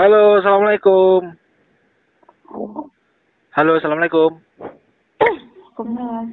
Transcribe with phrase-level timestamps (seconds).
[0.00, 1.36] Halo, assalamualaikum.
[3.52, 4.32] Halo, assalamualaikum.
[5.76, 6.32] Kumpulan.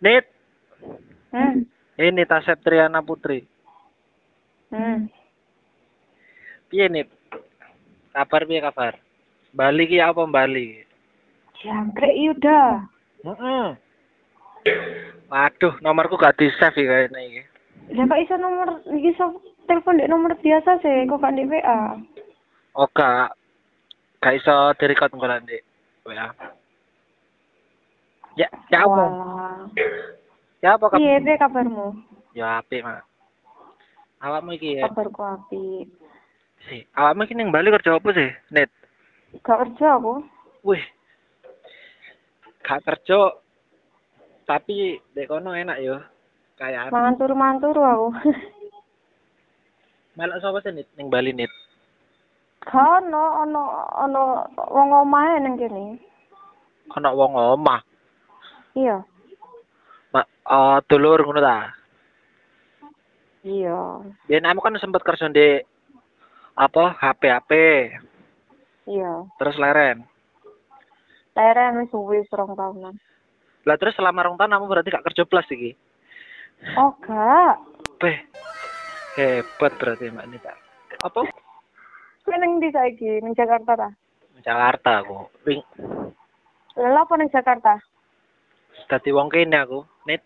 [0.00, 0.24] Nit,
[1.36, 1.68] Hmm.
[2.00, 3.44] ini Tasep Triana Putri.
[4.72, 5.04] Hmm.
[6.72, 7.12] Piye Nit?
[8.16, 8.96] Kabar piye kabar?
[9.52, 10.80] Bali ki apa Bali?
[11.60, 12.88] Jangkrik Yuda.
[13.20, 13.66] Heeh.
[15.28, 17.42] Waduh, nomorku gak di save iki kayaknya iki.
[17.92, 19.24] Lah kok iso nomor iso
[19.66, 21.98] telepon di nomor biasa sih, kok gak di WA.
[22.78, 23.34] Oh gak,
[24.32, 25.58] iso direkod engko nanti.
[26.06, 26.30] WA.
[28.36, 29.04] Ya, ya apa?
[30.60, 31.00] Ya apa kabar?
[31.00, 31.86] piye kabarmu?
[32.36, 33.04] Ya apik, Mak.
[34.20, 34.88] Awakmu iki ya.
[34.88, 35.86] Kabarku apik.
[36.68, 38.70] Si, awakmu iki ning Bali kerja apa sih, Nit?
[39.40, 40.20] Gak kerja aku.
[40.64, 40.84] Wih.
[42.60, 43.40] Gak kerja
[44.46, 45.98] tapi dek kono enak yo.
[46.56, 48.08] Kayak turu aku.
[50.16, 51.52] melok sapa sih Nit ning Bali Nit?
[52.72, 53.62] Ono ono
[53.94, 54.20] ono
[54.56, 56.00] wong omahe ning kene.
[56.96, 57.80] Ana wong omah.
[58.74, 59.04] Iya.
[60.10, 61.70] Mak, oh, dulur ngono ta.
[63.46, 64.02] Iya.
[64.26, 65.62] Biyen kamu kan sempet kerja di
[66.56, 67.52] apa HP HP
[68.86, 69.28] Iya.
[69.38, 70.02] terus leren.
[71.36, 72.96] Leren wis suwi serong tahunan.
[73.66, 75.74] Lah terus selama rong tahun kamu berarti gak kerja plus iki.
[76.78, 77.60] Oh, gak.
[77.98, 78.18] Beh.
[79.16, 80.52] Hebat berarti Mbak Nita.
[81.00, 81.24] Apa?
[82.20, 83.24] Kowe ning ndi saiki?
[83.24, 83.88] Ning Jakarta ta?
[84.44, 85.24] Jakarta aku.
[85.48, 85.64] Wing
[86.76, 87.80] Lha apa ning Jakarta?
[88.92, 89.80] dadi wong kene aku.
[90.04, 90.20] Nit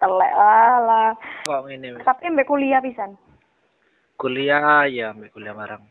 [0.00, 1.12] Telek lah.
[1.44, 2.00] kok ngene.
[2.00, 2.04] wis.
[2.08, 3.12] Tapi mbek kuliah pisan.
[4.16, 5.84] Kuliah ya, mbak kuliah bareng.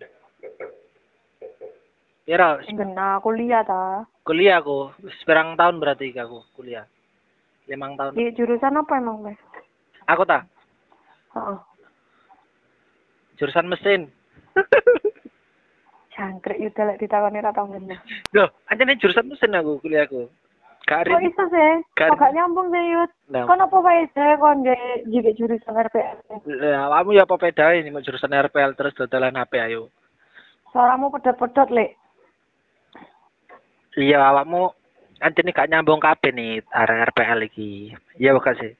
[2.25, 2.58] Pira?
[2.66, 4.09] Gena kuliah ta.
[4.25, 4.90] Kuliah aku.
[5.06, 6.90] Wis berang tahun berarti aku kuliah.
[7.69, 8.18] Limang tahun.
[8.18, 9.38] Di jurusan apa emang, Mbak?
[10.12, 10.44] Aku ta
[11.31, 11.58] Heeh.
[13.38, 14.02] Jurusan mesin.
[16.14, 17.98] Jangkrik yo delek ditakoni ra tau ngene.
[18.38, 20.30] Loh, anjene jurusan mesin aku kuliahku.
[20.84, 21.72] Gak Kok iso sih?
[21.96, 23.12] Kan- Kok nyambung sih, Yud?
[23.32, 24.76] Nah, Kon apa wae sih kon di
[25.10, 26.18] juga jurusan RPL?
[26.60, 29.88] lah, kamu ya apa beda ini mau jurusan RPL terus dodolan HP ayo.
[30.76, 31.96] Suaramu pedot-pedot, Lek.
[33.96, 34.76] Iya, awakmu
[35.24, 37.96] anjene gak nyambung kabeh nih arek RPL iki.
[38.20, 38.74] Iya bukan sih.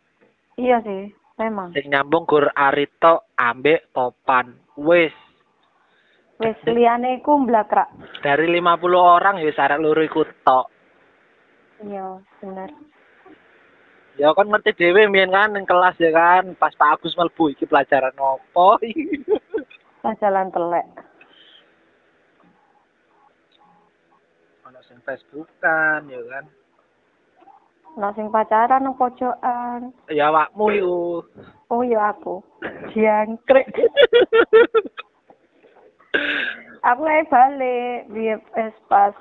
[0.60, 1.08] Iya sih,
[1.44, 1.76] memang.
[1.76, 4.56] Sing nyambung gur Arito ambek Topan.
[4.80, 5.14] Wis
[6.42, 7.88] Wis liyane iku mblakrak.
[8.26, 8.64] dari 50
[8.98, 10.66] orang ya arek loro iku tok.
[11.84, 12.70] Iya, bener.
[14.18, 17.66] Ya kan ngerti dhewe mbiyen kan ning kelas ya kan pas Pak Agus mlebu iki
[17.66, 18.78] pelajaran opo.
[20.02, 20.88] Lah jalan telek.
[24.70, 26.46] Ono sing Facebookan ya kan.
[27.94, 29.94] Ono sing pacaran nang pojokan.
[30.10, 31.02] Ya awakmu iku.
[31.70, 32.42] Oh iya aku.
[32.94, 33.70] Jangkrik.
[36.84, 39.16] aku ae balik wis pas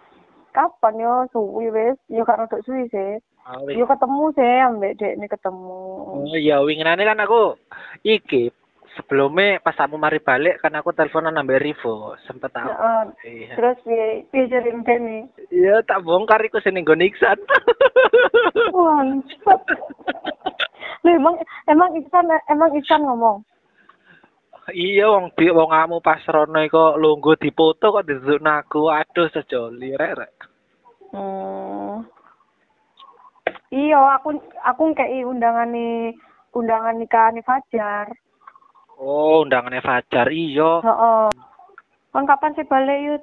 [0.52, 5.18] kapan yo suwi wis yo karo dok suwi sih Ah, yo ketemu sih ambek dek
[5.18, 5.82] ini ketemu
[6.14, 7.58] Oh iya winginane kan aku
[8.06, 8.54] iki
[8.96, 12.68] sebelumnya pas kamu mari balik kan aku teleponan ambek Rivo sempet aku.
[12.68, 13.02] Heeh.
[13.24, 13.54] Iya.
[13.56, 17.38] terus piye piye jaring dene Iya tak bongkar iku sing nggon Iksan.
[18.74, 19.60] Bangsat.
[21.02, 21.36] Lho emang
[21.68, 23.44] emang Iksan emang Iksan ngomong.
[24.70, 28.92] iya wong di wong kamu pas rono iku lungguh dipoto kok didudukno aku.
[28.92, 30.14] Aduh sejoli rek.
[30.16, 30.34] rek.
[31.12, 32.06] Hmm.
[33.72, 36.12] Iya, aku aku ngkei undangane
[36.52, 38.12] undangan nikahane Fajar.
[38.98, 40.80] Oh, undangannya Fajar iya.
[40.84, 41.26] Heeh.
[42.12, 43.22] Kon kapan sih balik yut?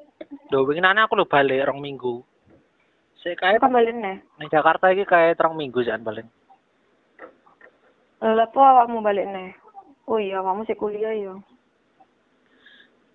[0.50, 2.26] Lho winginane aku lho balik rong minggu.
[3.22, 4.18] Sik kae Kapan balik nih?
[4.42, 6.26] ning Jakarta iki kae rong minggu jan paling.
[8.20, 9.54] Lha apa awakmu balik nih?
[10.10, 11.38] Oh iya, kamu sih kuliah ya.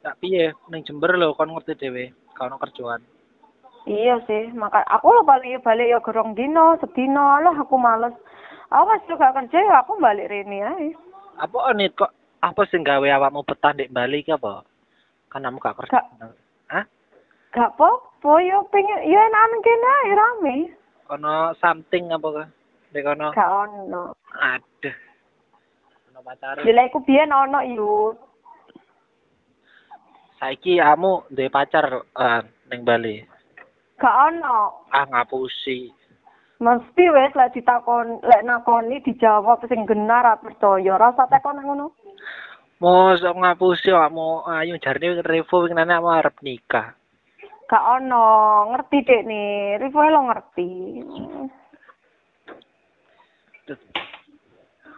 [0.06, 2.14] Tak piye ning Jember lho kon ngerti dhewe.
[2.38, 3.02] Kalau kerjaan.
[3.84, 8.17] Iya sih, maka aku lo balik balik ya gerong dino, sedino lah aku males.
[8.73, 10.88] Awas juga kerja ya aku balik rene ae.
[11.37, 12.14] Apa nit kok
[12.44, 14.61] apa sing gawe awakmu betah ndek Bali iki apa?
[15.32, 16.05] Kan kamu gak kerja.
[16.69, 16.85] Hah?
[17.56, 20.55] Gak apa-apa ya pengen ya enak kene ae rame.
[21.08, 22.44] Kono something apa ka?
[22.93, 23.29] Ndek kono.
[23.32, 24.05] Gak ono.
[24.37, 24.96] Aduh.
[26.05, 26.61] Kono pacar.
[26.61, 28.17] Bila aku biyen ono yut.
[30.37, 33.25] Saiki kamu duwe pacar uh, ning Bali.
[33.97, 34.85] Gak ono.
[34.93, 35.88] Ah ngapusi.
[36.61, 41.00] Mesti wes lek ditakon lek nakoni dijawab sing benar percaya.
[41.00, 41.90] Rasa tekon nang
[42.82, 46.93] Mosok ngapusi kamu ayo jarine Revo winginane kamu arep nikah.
[47.65, 48.26] Gak ono,
[48.75, 49.81] ngerti dek nih.
[49.81, 50.71] Rivo lo ngerti.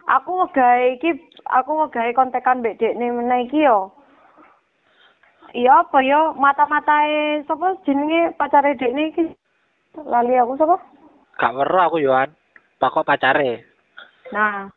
[0.07, 1.11] Aku ngegawe iki,
[1.47, 3.91] aku ngegawe kontekan mbek dek nih meneh iki yo.
[5.55, 9.23] iya apa ya mata-matae sapa jenenge pacare dekne iki
[9.95, 10.75] lali aku sapa
[11.39, 12.29] Gak weruh aku Yohan.
[12.77, 13.63] Pakok pacare.
[14.27, 14.67] nah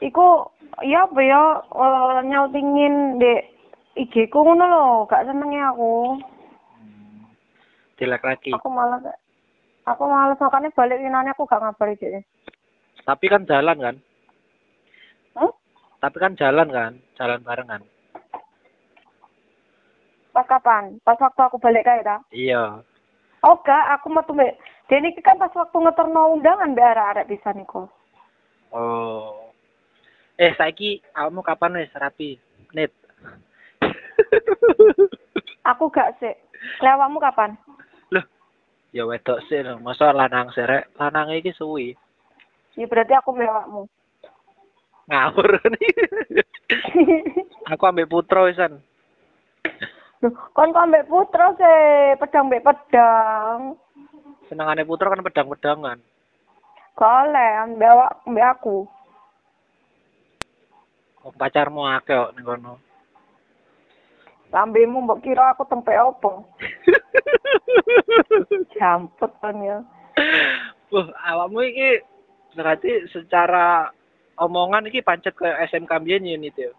[0.00, 0.46] iku
[0.80, 3.42] iya apa ya eh, nyautingin dek
[3.98, 6.18] IG ku ngono lho gak senenge aku
[7.98, 8.54] Dilek lagi.
[8.54, 9.02] aku malas
[9.82, 12.22] aku malas makanya balik winane aku gak ngabari dekne
[13.02, 13.96] Tapi kan jalan kan?
[15.34, 15.52] hmm?
[15.98, 16.92] Tapi kan jalan kan?
[17.16, 17.82] Jalan barengan.
[20.28, 22.78] pas kapan pas waktu aku balik kae ta Iya.
[23.42, 24.54] oh gak aku mbek
[24.86, 27.90] dene iki kan pas waktu ngeterno undangan mbek arek-arek bisa niku
[28.68, 29.47] Oh.
[30.38, 32.38] Eh, saiki kamu kapan wis rapi?
[32.70, 32.94] Nit.
[35.70, 36.34] aku gak sih
[36.82, 37.54] lewatmu kapan
[38.10, 38.24] Loh,
[38.94, 39.82] ya wedok sih lho.
[39.82, 41.94] Masa lanang serek, lanang iki suwi.
[42.78, 43.90] ya berarti aku lewatmu
[45.08, 45.92] Ngawur nih.
[47.72, 48.76] Aku ambek putra wisan.
[50.20, 53.72] Loh, kon kok ambek putra sih, pedang mbek pedang.
[54.52, 55.98] Senengane putra kan pedang-pedangan.
[56.92, 58.84] Gak oleh, ambek awak, ambek aku.
[61.36, 62.72] Pacarmu akeh kok ning kono.
[64.48, 66.48] Lambemu mbok kira aku tempe opo?
[68.74, 69.84] Jamput kan ya.
[70.88, 72.00] Wah, awakmu iki
[72.56, 73.92] berarti secara
[74.40, 76.72] omongan iki pancet ke SMK mbiyen ya Nit ya.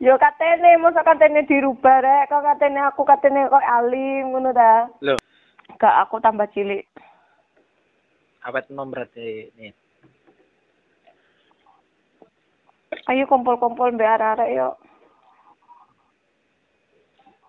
[0.00, 4.88] Yo katene, masa katene dirubah rek, kok katene aku katene kok alim ngono ta.
[5.04, 5.20] Loh,
[5.76, 6.88] Gak aku tambah cilik.
[8.40, 9.76] awet nom berarti Nit.
[13.08, 14.68] Ayo kumpul-kumpul mbek arek-arek yo.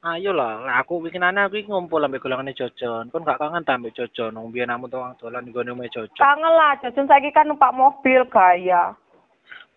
[0.01, 3.13] Ayo lah, lah aku bikinane aku ngumpul ambek golongane Jojon.
[3.13, 4.33] Kon gak kangen ta ambek Jojon?
[4.33, 6.17] Wong biyen amu tuang dolan di gone omahe Jojon.
[6.17, 8.97] Kangen lah, jajan saiki kan numpak mobil gaya.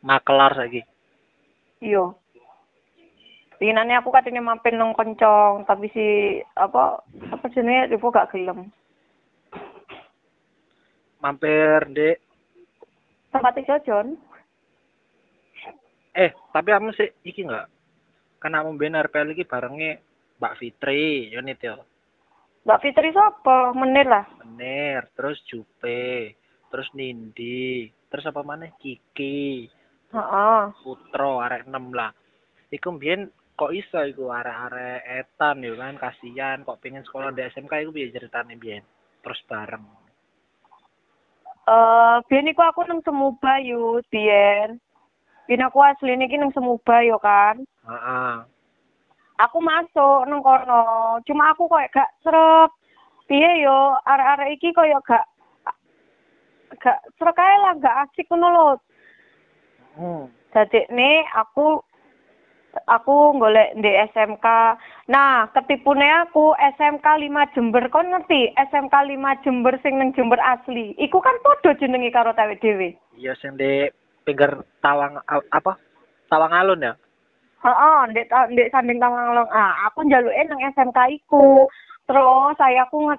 [0.01, 0.81] Makelar saiki.
[1.85, 2.17] Iya.
[3.61, 8.73] Pinane aku katanya mampir nang kencong, tapi si apa apa jenenge Rivo gak gelem.
[11.21, 12.17] Mampir, Dek.
[13.29, 14.17] Tempat Jojon.
[16.15, 17.67] Eh, tapi kamu sih iki enggak?
[18.39, 19.91] Karena kamu ben RPL iki barenge
[20.39, 21.83] Mbak Fitri, yo Nit yo.
[22.63, 23.75] Mbak Fitri sapa?
[23.75, 24.25] Menir lah.
[24.47, 26.39] Menir, terus Jupe,
[26.71, 29.67] terus Nindi, terus apa mana Kiki,
[30.15, 30.63] Heeh.
[30.87, 32.15] Putro, arek 6 lah.
[32.71, 37.83] Iku mbiyen kok iso iku arek-arek etan yo kan kasihan kok pengen sekolah di SMK
[37.83, 38.87] iku piye ceritane mbiyen?
[39.27, 39.83] Terus bareng.
[41.67, 44.79] Eh, biyen iku aku nang Semuba yu, biyen.
[45.45, 47.61] Biyen aku asline iki nang Semuba yo kan.
[47.85, 48.35] Heeh.
[49.45, 51.19] Aku masuk nang kono.
[51.29, 52.71] Cuma aku kok gak srep.
[53.25, 55.25] Piye yo, arek-arek iki koyo gak
[56.77, 58.69] gak srek ae lah, gak asik ngono lho.
[59.97, 60.25] Hmm.
[60.53, 61.81] Dadekne aku
[62.87, 64.47] aku golek di SMK.
[65.09, 67.85] Nah, ketipune aku SMK 5 Jember.
[67.91, 70.95] Kon ngerti SMK 5 Jember sing nang Jember asli.
[70.99, 72.95] Iku kan padha jenenge karo tewek dhewe.
[73.15, 73.87] Iya sing di
[74.25, 74.51] pinggir
[74.81, 75.77] tawang apa?
[76.33, 76.93] Tawang alun ya?
[77.65, 79.49] Heeh, ndek ta- ndek sanding Tawanglong.
[79.49, 81.65] Ah, aku njaluke nang SMK iku.
[82.05, 83.17] Terus saya aku nge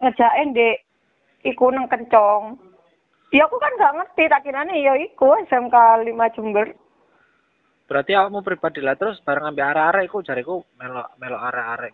[0.00, 0.76] ngejake ndek
[1.44, 2.56] iku nang Kencong.
[3.34, 5.76] Ya aku kan gak ngerti, tak kirane ya iku SMK
[6.08, 6.72] 5 Jember.
[7.86, 11.92] Berarti awakmu pribadi lah terus bareng ambek arek-arek iku jariku melok melok arek-arek.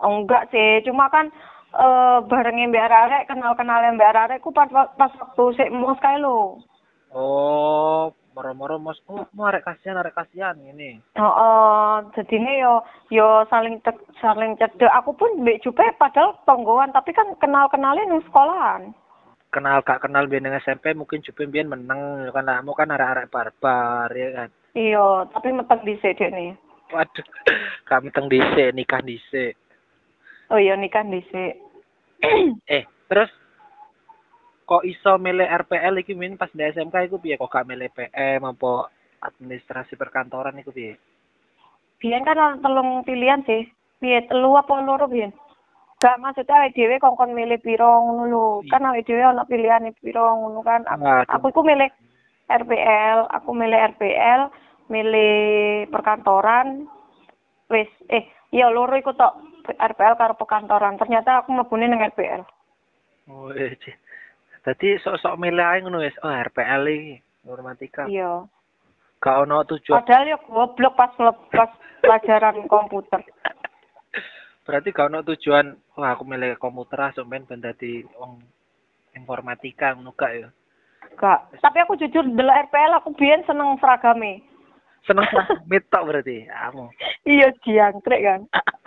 [0.00, 1.28] Oh, enggak sih, cuma kan
[1.70, 6.62] eh bareng mbak arek kenal-kenal mbak arek ku pas pas waktu sik mos kae lho.
[7.10, 11.02] Oh, moro-moro mos oh, mau arek kasihan arek kasihan ini.
[11.18, 14.86] Heeh, jadine yo yo saling tek, saling cedek.
[14.94, 18.94] Aku pun mbek Jupe padahal tonggoan tapi kan kenal-kenalin nang sekolahan.
[19.50, 24.08] Kenal gak kenal biyen SMP mungkin jupe biyen meneng ya kan kamu kan arek-arek barbar
[24.14, 24.48] ya kan.
[24.78, 26.54] Iya, tapi meteng dhisik dekne.
[26.94, 27.26] Waduh,
[27.90, 29.58] kami teng dhisik nikah dhisik.
[30.54, 31.58] Oh iya nikah dhisik.
[32.70, 33.30] Eh, terus
[34.70, 38.46] kok iso milih RPL iki min pas di SMK iku piye kok gak milih PM
[38.46, 38.86] apa
[39.18, 40.94] administrasi perkantoran iku piye?
[41.98, 43.66] Biyen kan ana telung pilihan sih.
[43.98, 45.34] Piye telu apa loro biyen?
[45.98, 48.44] Gak maksudnya awake dhewe kongkon milih piro ngono lho.
[48.70, 50.86] Kan awake dhewe ana pilihane piro ngono kan.
[50.86, 51.34] Aku, Waduh.
[51.34, 51.90] aku iku milih
[52.46, 54.40] RPL, aku milih RPL,
[54.86, 55.34] milih
[55.90, 56.86] perkantoran.
[57.66, 58.22] Wis eh
[58.54, 59.34] iya loro iku tok
[59.66, 60.94] RPL karo perkantoran.
[60.94, 62.46] Ternyata aku mlebune nang RPL.
[63.30, 63.74] Oh, iya.
[64.60, 64.64] Ci.
[64.68, 66.16] Dadi sok-sok milih ae ngono wis.
[66.20, 67.16] Oh, RPL iki
[67.48, 68.04] informatika.
[68.04, 68.44] Iya.
[69.20, 70.00] Gak ono tujuan.
[70.04, 71.12] Padahal ya goblok pas
[71.52, 73.20] pas pelajaran komputer.
[74.64, 78.40] Berarti gak ono tujuan wah aku milih komputer langsung ben ben dadi wong
[79.16, 80.48] informatika ngono gak ya.
[81.16, 81.60] Gak.
[81.60, 84.44] Tapi aku jujur delok RPL aku biyen seneng seragame.
[85.08, 85.24] Seneng
[85.64, 86.44] amit tok berarti.
[86.44, 86.92] Kamu.
[87.28, 88.40] iya jangkrik kan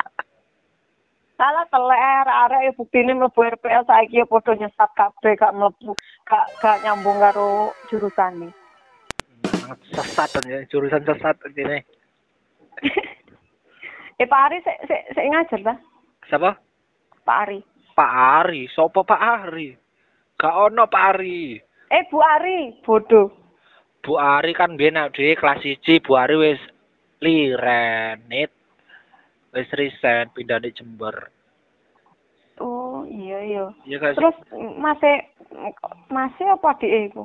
[1.44, 5.92] Alah teler arek ya buktine mlebu RPL saiki ya padha nyesat kabeh gak mlebu
[6.24, 8.48] gak gak nyambung karo jurusane.
[9.52, 11.84] Sangat sesat ya, jurusan sesat ini.
[14.24, 15.76] eh Pak Ari sik sik sik ngajar ta?
[16.32, 16.52] Siapa?
[17.28, 17.60] Pak Ari.
[17.92, 18.62] Pak Ari.
[18.72, 19.76] Sopo Pak Ari?
[20.40, 21.60] Gak ono Pak Ari.
[21.92, 23.28] Eh Bu Ari, bodoh.
[24.00, 26.62] Bu Ari kan biyen nek dhewe kelas 1, Bu Ari wis
[27.20, 28.52] lirenit.
[29.53, 31.29] Wis resign pindah di Jember.
[32.57, 33.65] Oh, iya iya.
[33.86, 34.13] Iya kan?
[34.17, 34.38] Terus
[34.77, 35.15] masih
[36.10, 37.24] masih apa adike iku?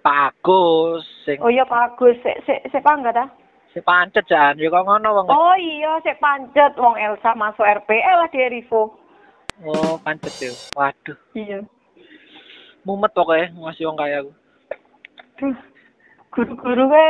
[0.00, 3.26] Pak Agus sing Oh iya Pak Agus, sik sik sik panggat ta?
[3.70, 5.26] sing pancet jan ya kok ngono wong.
[5.30, 8.98] Oh iya, sik pancet wong Elsa masuk RPL lah di Rivo.
[9.62, 10.52] Oh, pancet ya.
[10.74, 11.62] Waduh, Iya.
[12.82, 14.32] mumet pokoknya ngasih wong kaya aku.
[16.32, 17.06] Guru-guru ke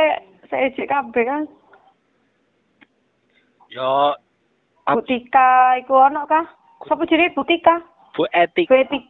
[0.51, 1.43] seejek kabeh kan.
[3.71, 4.11] Yo
[4.83, 6.43] Ap- Butika iku ono kah?
[6.83, 7.79] Sapa jenenge Butika?
[8.11, 8.67] Bu Etik.
[8.67, 9.03] Bu Etik.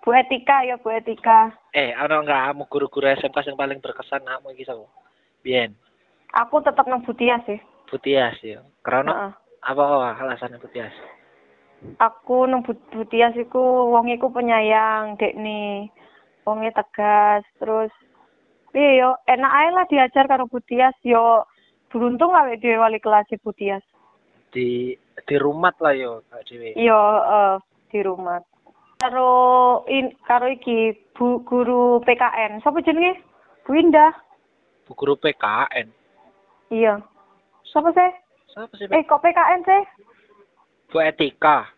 [0.00, 1.52] Bu Etika ya Bu Etika.
[1.76, 4.88] Eh, ana enggak kamu guru-guru SMK yang paling berkesan kamu iki sapa?
[5.44, 5.76] Biyen.
[6.32, 7.60] Aku tetep nang Butia sih.
[7.88, 8.64] Putias ya.
[8.80, 9.32] Karena Heeh.
[9.64, 9.84] apa
[10.16, 10.92] alasannya Putias?
[12.00, 15.92] Aku nang Bu- Butias iku wong iku penyayang, Dekne.
[16.48, 17.92] Wonge tegas, terus
[18.72, 21.44] iya yo enak ae lah diajar karo Butias yo
[21.92, 23.84] beruntung lah dhewe wali kelas Butias.
[24.48, 24.96] Di
[25.28, 26.72] di rumah lah yo Kak Dewi.
[26.72, 27.54] Iya, eh,
[27.92, 28.40] di rumah.
[28.98, 29.30] Karo
[29.86, 32.64] in, karo iki bu, guru PKN.
[32.64, 33.20] Sapa jenenge?
[33.62, 34.10] Bu Indah.
[34.88, 35.92] Bu guru PKN.
[36.72, 36.98] Iya.
[37.68, 38.10] Sapa sih?
[38.56, 38.88] Siapa sih?
[38.88, 39.82] Eh, kok PKN sih?
[40.88, 41.68] Bu Etika.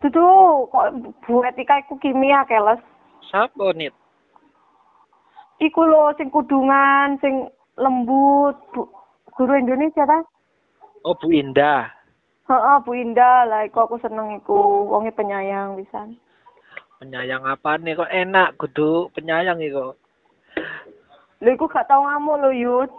[0.00, 0.86] Dudu, kok
[1.28, 2.80] Bu Etika iku kimia keles.
[3.28, 3.92] Siapa nih?
[5.60, 8.88] Iku lho sing kudungan, sing lembut, Bu,
[9.36, 10.24] guru Indonesia ta?
[11.00, 11.88] Oh, Bu Indah.
[12.44, 16.20] Heeh, Bu Indah lah iku aku seneng iku, wonge penyayang pisan.
[17.00, 19.96] Penyayang apa nih kok enak kudu penyayang iku.
[21.40, 22.90] Lho iku gak tau ngamuk lho, Yud.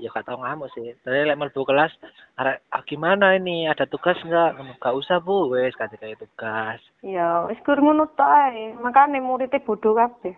[0.00, 0.96] Ya gak tau ngamuk sih.
[1.04, 1.92] Dari lek mlebu kelas,
[2.40, 3.68] arek ah, gimana ini?
[3.68, 4.56] Ada tugas enggak?
[4.80, 5.52] Gak usah, Bu.
[5.52, 6.80] Wes kasih kayak tugas.
[7.04, 8.72] Ya, wis kur ngono tok ae.
[8.80, 10.32] Makane muridé bodoh kabeh.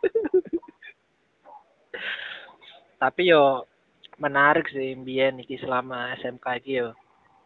[3.02, 3.68] Tapi yo
[4.16, 6.96] menarik sih mbiyen iki selama SMK iki yo.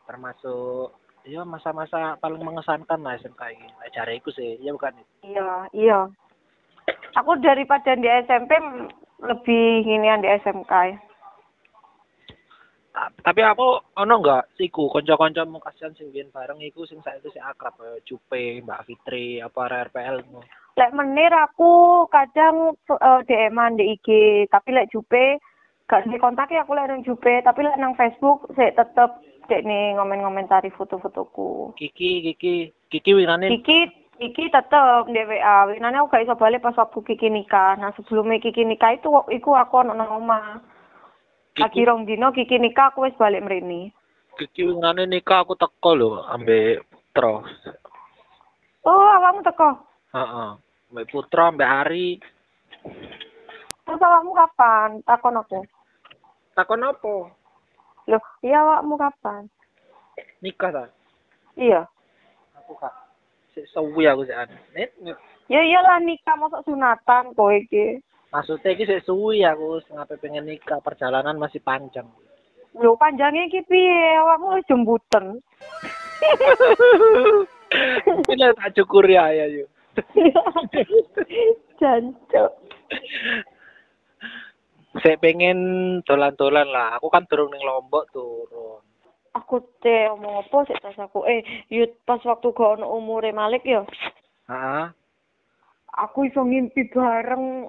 [0.07, 0.95] Termasuk
[1.27, 3.67] yo masa-masa paling mengesankan lah SMK iki.
[3.81, 4.95] Lek jareku sih, ya bukan.
[5.23, 6.01] Iya, iya.
[7.15, 8.55] Aku daripada di SMP
[9.21, 10.97] lebih ginian di SMK ya.
[12.91, 17.43] Ta- Tapi aku ono enggak siku kanca-kancamu kasihan sing biyen bareng iku sing saiki sing
[17.43, 20.43] akrab kaya Cupe, Mbak Fitri, apa RPL mu.
[20.75, 24.09] Lek menir aku kadang uh, DM-an di IG,
[24.51, 25.39] tapi lek Jupe
[25.91, 29.19] gak di kontak aku lek nang Jupe, tapi lek nang Facebook saya tetep
[29.51, 31.75] dek nih ngomen-ngomentari foto-fotoku.
[31.75, 35.67] Kiki, Kiki, Kiki winane Kiki Kiki tetep di WA.
[35.67, 37.75] Winane aku gak iso balik pas waktu Kiki nikah.
[37.75, 40.63] Nah sebelumnya Kiki nikah itu iku aku ono nang omah.
[41.59, 43.91] Lagi rong dino Kiki nikah aku wis balik mrene.
[44.39, 47.43] Kiki winane nikah aku teko lho ambek Putra.
[48.87, 49.75] Oh, awakmu teko.
[50.15, 50.51] Heeh.
[50.95, 52.09] Mbak Putra, Mbak Ari.
[53.83, 55.03] Terus awakmu kapan?
[55.03, 55.61] Takon aku.
[56.55, 57.31] Takon apa?
[58.11, 59.47] Loh, iya awakmu kapan?
[60.43, 60.85] Nikah ta?
[61.55, 61.87] Iya.
[62.59, 62.91] Aku kak.
[63.55, 64.57] Sik suwi aku sik anu.
[64.75, 65.19] Net, net.
[65.51, 68.03] Ya iyalah nikah masa sunatan kowe iki.
[68.35, 72.07] Maksudnya iki sik suwi aku ngapain pengen nikah, perjalanan masih panjang.
[72.79, 74.19] Lho panjangnya iki piye?
[74.23, 75.43] Awakmu wis jembuten.
[78.31, 79.71] Ini tak cukur ya ya yuk.
[81.81, 82.51] Jancuk.
[85.01, 85.59] Saya pengen
[86.05, 87.01] dolan-dolan lah.
[87.01, 88.85] Aku kan turun ning Lombok turun.
[89.33, 91.25] Aku teh omong apa sih tas aku.
[91.25, 91.41] Eh,
[91.71, 93.87] yut pas waktu gak ono umure Malik ya.
[94.51, 94.87] Heeh.
[95.91, 97.67] Aku iso ngimpi bareng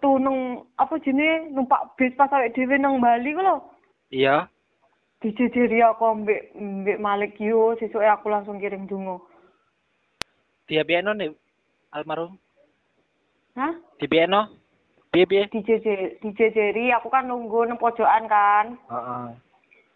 [0.00, 3.56] tuh nang apa jenenge numpak bis pas awake dhewe nang Bali ku lho.
[4.12, 4.48] Iya.
[5.22, 9.22] Dijejeri aku ambek ambek Malik yo, sesuke aku langsung kirim dungo.
[10.66, 11.32] Dia piano nih
[11.92, 12.36] almarhum.
[13.54, 13.72] Hah?
[14.00, 14.08] Di.
[15.12, 15.44] Piye piye?
[15.46, 18.66] Dijejeri, dijejeri aku kan nunggu nang pojokan kan.
[18.88, 19.26] Heeh.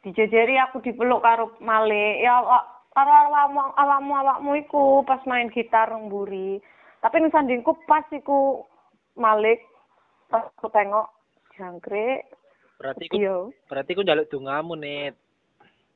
[0.04, 5.90] dijejeri aku dipeluk karo Malik ya awak- karo awakmu awakmu awakmu iku pas main gitar
[5.90, 6.62] nang mburi
[7.02, 8.62] tapi ning sandingku pas iku
[9.18, 9.66] Malik
[10.30, 11.10] pas aku tengok
[11.58, 12.22] jangkrik
[12.78, 15.10] Berarti ku iya berarti ku njaluk dongamu nih.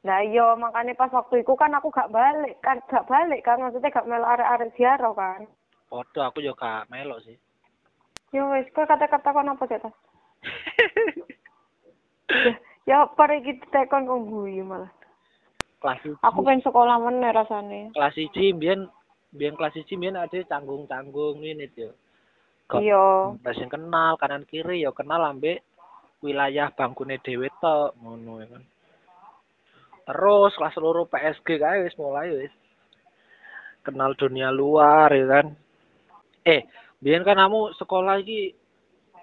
[0.02, 3.94] nah iya makanya pas waktu iku kan aku gak balik kan gak balik kan maksudnya
[3.94, 5.46] gak melu arek-arek ziarah kan
[5.86, 7.38] Foto aku juga gak melok sih.
[8.30, 9.94] Yo wis kowe kata-kata kon apa sih tas
[12.30, 12.52] ya,
[12.88, 14.90] Ya pare iki tekon kok guyu malah.
[15.80, 17.80] kelas Aku pengen sekolah meneh rasane.
[17.90, 18.88] kelas siji mbiyen
[19.32, 21.90] mbiyen kelas siji mbiyen ada canggung-canggung ini yo
[22.66, 23.34] Kok- Iya.
[23.50, 25.58] Sing kenal kanan kiri ya kenal ambek
[26.20, 28.62] wilayah bangkune dhewe tok ngono ya kan.
[30.06, 32.54] Terus kelas loro PSG kae wis mulai wis
[33.82, 35.46] kenal dunia luar ya kan.
[36.44, 36.62] Eh,
[37.00, 38.52] biyen kan kamu sekolah iki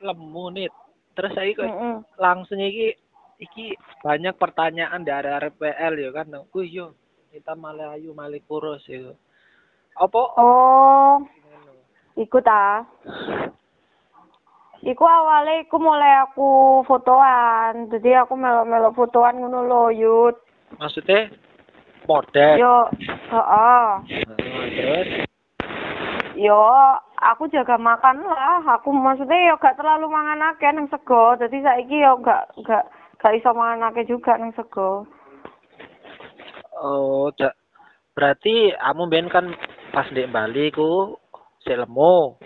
[0.01, 0.69] lemu nih.
[1.13, 1.95] Terus saya kok Heeh.
[2.17, 2.93] langsung iki
[3.37, 6.29] iki banyak pertanyaan dari RPL ya kan.
[6.53, 6.85] Wih yo,
[7.29, 9.13] kita Malayu Malikurus ya.
[9.97, 11.25] Apa Oh,
[12.13, 12.85] iku ta.
[14.77, 16.49] Iku awalnya iku mulai aku
[16.85, 17.89] fotoan.
[17.89, 20.35] Jadi aku melok-melok fotoan ngono lho, Yud.
[20.77, 21.33] maksudnya
[22.05, 22.53] model?
[22.61, 22.77] Yo,
[23.31, 23.87] heeh.
[24.27, 24.37] Nah,
[24.69, 25.26] terus
[26.37, 26.61] Yo,
[27.17, 28.61] aku jaga makan lah.
[28.77, 31.33] Aku maksudnya yo gak terlalu mangan akeh nang sego.
[31.33, 32.85] Jadi saiki yo gak gak
[33.17, 35.09] gak iso mangan akeh juga nang sego.
[36.77, 37.57] Oh, ja-
[38.13, 39.49] berarti kamu ben kan
[39.89, 41.17] pas di Bali ku
[41.65, 42.37] si lemu.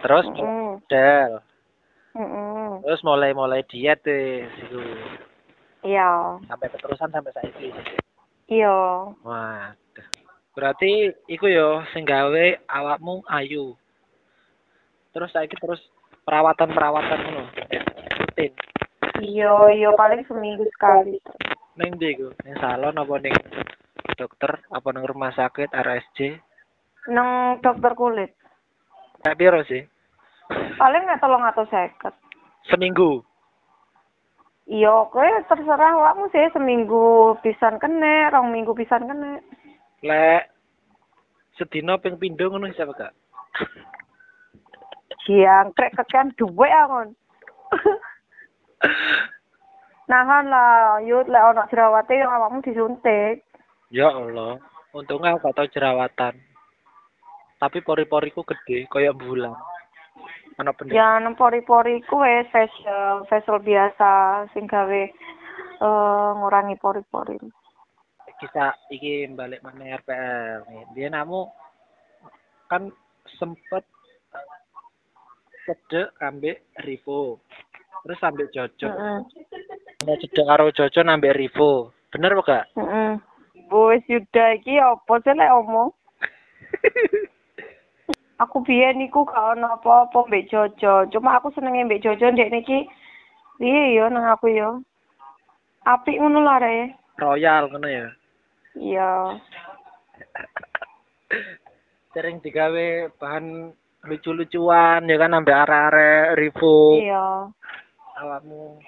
[0.00, 0.40] Terus Heeh.
[0.80, 1.30] model.
[2.16, 2.68] Heeh.
[2.88, 4.80] Terus mulai-mulai diet deh siku.
[5.84, 6.40] Iya.
[6.48, 7.68] Sampai keterusan sampai saiki.
[8.48, 9.12] Iya.
[9.20, 10.08] Waduh.
[10.56, 13.76] Berarti iku yo sing gawe awakmu ayu.
[15.12, 15.84] Terus saiki terus
[16.24, 17.44] perawatan-perawatan ngono.
[18.16, 18.52] Rutin.
[19.20, 21.20] Iya, iya paling seminggu sekali.
[21.76, 22.32] Ning ndi iku?
[22.48, 23.36] Ning salon apa ning
[24.16, 26.40] dokter apa ning rumah sakit RSJ?
[27.12, 28.32] Nang dokter kulit.
[29.20, 29.84] Kayak piro sih?
[30.80, 32.16] Paling nek tolong atau seket.
[32.72, 33.20] Seminggu.
[34.66, 39.44] Iya, kowe terserah awakmu sih seminggu pisan kene, rong minggu pisan kene.
[40.06, 40.46] Lek
[41.58, 43.14] sedina ping pindho ngono siapa gak?
[45.26, 47.10] Siang krek kekan duwe angon.
[50.10, 53.42] Nahan lah, yut lek ono jerawate yang awakmu disuntik.
[53.90, 54.62] Ya Allah,
[54.94, 56.34] untungnya aku gak tau jerawatan.
[57.58, 59.58] Tapi pori-poriku gede, kayak bulan.
[60.56, 60.94] Ana bener.
[60.94, 64.08] Ya nang pori-pori ku wis facial, facial biasa
[64.56, 65.02] sing gawe
[65.76, 67.36] eh ngurangi pori-pori.
[68.36, 70.84] Kisah iki balik mana RPL nih.
[70.92, 71.48] Dia namu
[72.68, 72.92] kan
[73.40, 73.84] sempet
[75.64, 77.40] cedek ambek Rivo.
[78.04, 78.88] Terus ambek Jojo.
[78.92, 79.18] Heeh.
[80.04, 81.96] Nek cedek karo Jojo ambek Rivo.
[82.12, 82.64] Bener apa gak?
[83.72, 85.90] Wis yuda iki apa sih lek omong?
[88.42, 91.08] aku biyen iku gak ono apa-apa mbek Jojo.
[91.08, 92.84] Cuma aku senenge mbek Jojo ndek niki
[93.56, 94.84] piye yo nang aku yo.
[95.88, 96.92] Apik ngono re.
[97.16, 98.06] Royal ngono ya.
[98.76, 99.40] Iya.
[102.12, 102.86] Sering digawe
[103.16, 103.72] bahan
[104.04, 106.96] lucu-lucuan ya kan ambek arek-arek Rivo.
[106.96, 107.50] Iya.
[108.16, 108.80] awakmu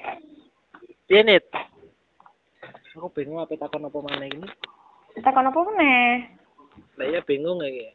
[1.04, 1.44] piye Nit?
[2.96, 4.48] aku bingung apa takon apa mana ini
[5.20, 6.32] Takon apa meneh?
[6.96, 7.92] lah iya bingung iki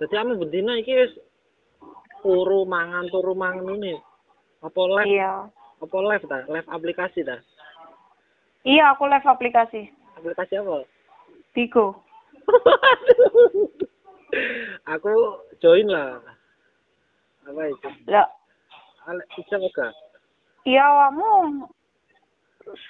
[0.00, 1.12] Dadi ame bendina iki wis
[2.24, 3.92] turu mangan turu mangan ini
[4.58, 5.32] apa live Iya.
[5.78, 7.36] apa live ta live aplikasi ta
[8.68, 9.88] Iya, aku live aplikasi.
[10.20, 10.84] aplikasi apa?
[11.56, 12.04] Bigo.
[14.92, 15.12] aku
[15.64, 16.20] join lah.
[17.48, 17.88] Apa itu?
[18.12, 18.28] Lah,
[19.08, 19.92] Ale, bisa enggak
[20.68, 21.64] iya awakmu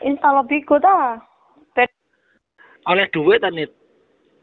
[0.02, 1.22] install Bigo ta?
[1.78, 1.94] Bet
[2.90, 3.70] oleh duit ta Nit?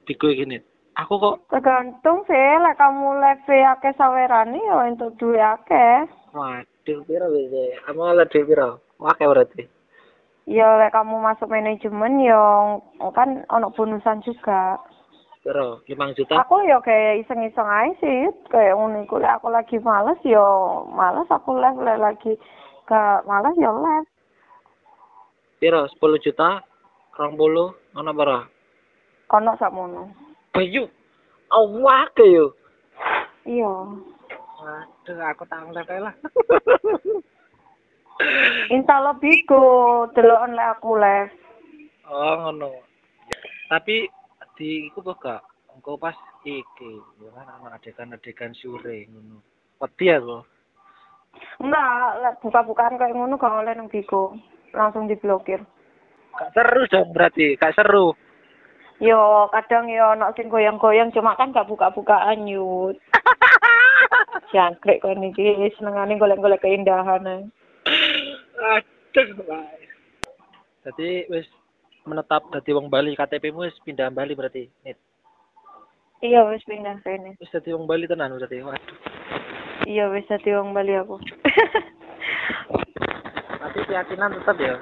[0.07, 0.63] Bigo iki Nit?
[0.95, 6.07] Aku kok tergantung sih, lek kamu live akeh sawerane ya entuk duwe akeh.
[6.31, 7.51] waduh piro wis
[7.83, 8.79] kamu oleh duit piro?
[8.95, 9.74] Wake berarti
[10.45, 12.37] Ya lek kamu masuk manajemen ya
[13.11, 14.77] kan ono bonusan juga.
[15.41, 19.77] piro 5 juta Aku ya kayak iseng-iseng aja sih, kayak ngono iku lek aku lagi
[19.77, 20.41] males ya
[20.89, 22.33] males aku live lek lagi
[22.85, 24.09] gak males ya live.
[25.57, 26.61] piro 10 juta
[27.13, 27.37] 20
[27.93, 28.39] ono piro
[29.33, 30.09] Ono sakmono.
[30.49, 30.89] bayu
[31.49, 32.45] awake yo
[33.45, 33.69] Iya.
[34.57, 35.85] Waduh, aku tak ngeliat
[38.19, 38.67] ae lah.
[38.71, 39.65] Install Bigo,
[40.15, 41.33] deloken lek aku live.
[42.07, 42.69] oh, ngono.
[43.65, 44.05] Tapi
[44.55, 45.41] di iku kok gak
[45.73, 49.41] engko pas iki, ya kan ana adegan-adegan syure ngono.
[49.81, 50.37] Wedi aku.
[51.59, 54.37] Enggak, buka-bukaan kayak ngono gak oleh nang Bigo.
[54.71, 55.63] Langsung diblokir.
[56.35, 58.15] Gak seru dong berarti, gak seru.
[59.03, 62.95] Yo, kadang yo ono sing goyang-goyang cuma kan gak buka-bukaan yut.
[64.55, 67.43] Jangkrik kon iki senengane golek-golek keindahan ae.
[68.65, 69.69] Aduh, Mas.
[70.85, 71.47] Jadi wis
[72.05, 74.69] menetap dadi wong Bali, KTP-mu wis pindah Bali berarti.
[74.85, 74.97] Nit.
[76.21, 77.37] Iya wis pindah kene.
[77.37, 78.61] Wis dadi wong Bali tenan berarti.
[78.61, 78.97] Waduh.
[79.85, 81.17] Iya wis dadi wong Bali aku.
[83.85, 84.75] keyakinan tetap ya.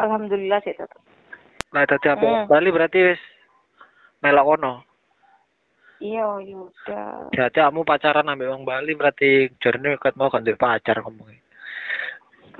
[0.00, 1.00] Alhamdulillah sih tetep.
[1.70, 2.26] Lah dadi apa?
[2.26, 2.48] Hmm.
[2.48, 3.22] Bali berarti wis
[4.24, 4.74] melok kono.
[6.00, 7.28] Iya, yaudah.
[7.36, 11.49] Jadi kamu pacaran ambek wong Bali berarti jarene ket mau kan pacar ngomongnya.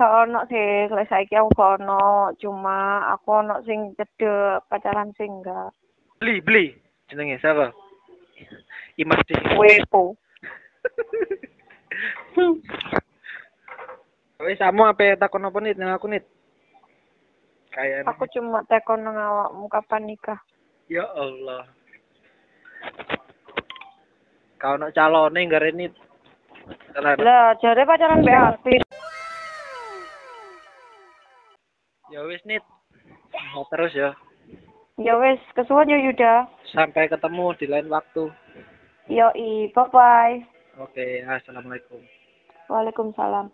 [0.01, 2.33] Gak ono sih, kalau saiki aku gak ono.
[2.41, 5.69] Cuma aku ono sing cedek pacaran sing enggak.
[6.17, 6.73] Beli, beli.
[7.05, 7.69] Jenenge siapa?
[8.97, 9.37] Imas di.
[9.61, 10.17] Wepo.
[14.41, 16.25] Wis kamu apa takon apa nih nang aku nih?
[17.69, 20.41] Kayak aku cuma tekon nang awakmu kapan nikah.
[20.89, 21.69] ya Allah.
[24.57, 25.93] Kau nak calone gara ini.
[26.97, 28.81] Lah, jare pacaran mbek artis.
[32.11, 32.63] Ya wis nit.
[33.51, 34.15] Mau terus ya.
[34.95, 36.47] Ya wes, kesuwen ya Yuda.
[36.71, 38.31] Sampai ketemu di lain waktu.
[39.11, 40.47] Yoi, bye-bye.
[40.79, 41.99] Oke, assalamualaikum.
[42.71, 43.51] Waalaikumsalam.